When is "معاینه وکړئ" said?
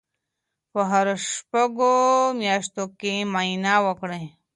3.31-4.23